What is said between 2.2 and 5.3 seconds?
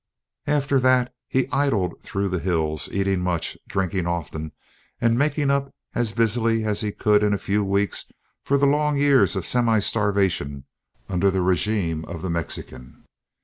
the hills eating much, drinking often, and